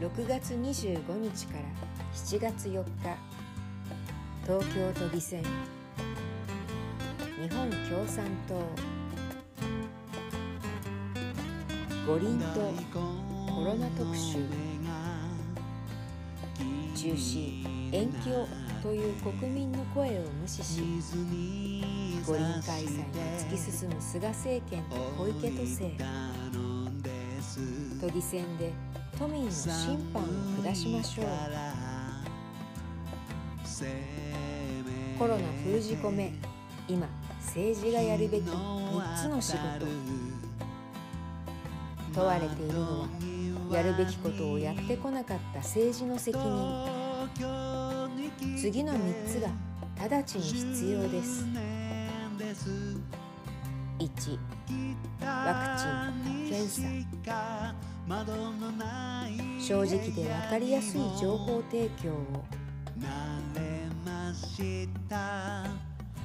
[0.00, 1.64] 6月25日から
[2.12, 2.90] 7月4日
[4.42, 5.42] 東京都議選。
[5.42, 5.48] 日
[7.54, 8.60] 本共産党。
[12.06, 12.72] 五輪と
[13.52, 14.38] コロナ特集。
[16.96, 18.48] 中止延期を
[18.82, 20.82] という国民の声を無視し
[22.26, 23.04] 五輪開催に
[23.38, 26.04] 突き進む菅政権と小池都政。
[28.00, 28.72] 都議選で
[29.18, 30.26] 都民の審判を
[30.62, 31.26] 下しましょう。
[35.18, 36.32] コロナ封じ込め
[36.88, 37.06] 今
[37.40, 39.86] 政治がやるべき3つの仕事。
[42.14, 43.08] 問われているのは
[43.72, 47.28] やるべきことをやってこなかった政治の責任。
[48.58, 49.48] 次の3つが
[49.96, 51.44] 直ちに必要です。
[53.98, 54.38] 1
[55.20, 55.86] ワクチ
[56.30, 56.82] ン検査。
[58.06, 62.44] 正直で分かりやすい情報提供を。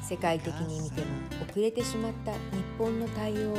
[0.01, 1.07] 世界的に見ても
[1.49, 2.39] 遅れてしまった日
[2.77, 3.53] 本の対応。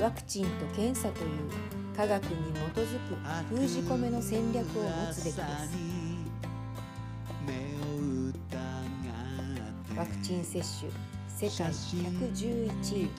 [0.00, 1.28] ワクチンと検査という
[1.96, 3.16] 科学に基づく
[3.54, 5.46] 封じ込めの戦略を持つべきです。
[9.96, 10.90] ワクチン接種
[11.28, 12.70] 世界111
[13.02, 13.10] 位。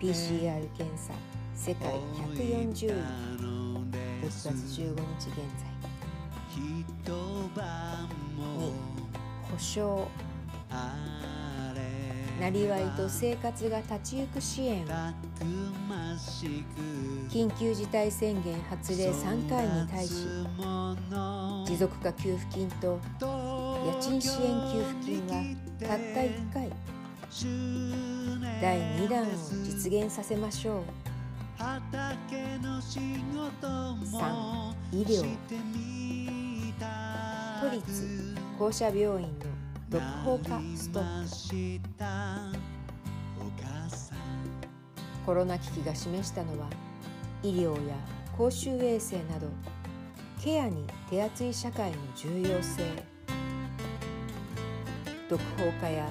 [0.00, 1.12] PCR 検査。
[1.54, 1.86] 世界
[2.36, 2.92] 140位
[4.22, 5.62] 6月15日現在
[6.56, 6.84] 2
[9.50, 10.08] 保障。
[12.40, 14.84] なりわいと生活が立ち行く支援。
[17.28, 20.26] 緊急事態宣言発令3回に対し
[21.66, 22.98] 持続化給付金と
[23.86, 25.44] 家賃支援給付金は
[25.80, 26.72] たった1回。
[28.60, 29.26] 第2弾を
[29.64, 31.11] 実現させましょう。
[31.62, 31.78] 3
[34.92, 35.22] 医療。
[37.60, 39.46] 都立公社病院の
[39.88, 41.22] 独法化ストッ
[41.78, 41.84] プ。
[45.24, 46.66] コロナ危機が示したのは
[47.44, 47.94] 医療や
[48.36, 49.46] 公衆衛生など
[50.42, 52.82] ケアに手厚い社会の重要性。
[55.30, 56.08] 独法化や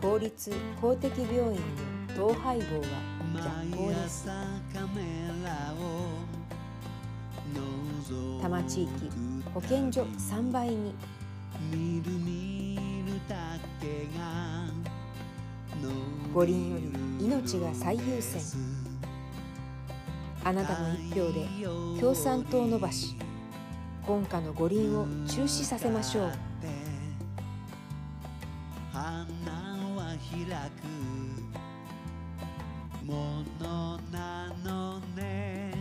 [0.00, 1.60] 公立公的病院
[2.16, 2.86] の統廃合は
[3.32, 4.26] 逆行です
[8.40, 8.90] 多摩地域
[9.54, 10.94] 保健所3倍に。
[16.34, 18.42] 五輪より命が最優先。
[20.44, 21.46] あなたの一票で
[22.00, 23.16] 共産党伸ばし
[24.06, 26.32] 今夏の五輪を中止させましょう。
[28.92, 29.24] 花
[29.94, 30.82] は開く
[33.12, 35.74] ものなのね。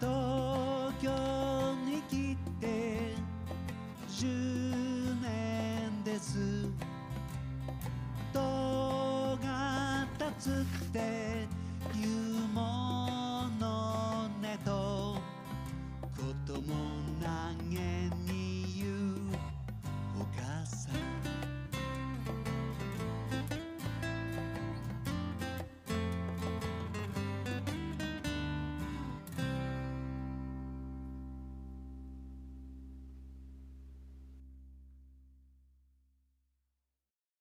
[0.00, 3.14] 東京に来て
[4.08, 6.66] 10年です。
[8.32, 11.46] とが立つって
[11.94, 15.18] 言うものねと
[16.16, 16.64] 子供
[17.22, 17.26] 投
[17.70, 17.76] げ
[18.32, 18.90] に言う
[20.20, 21.55] お母さん。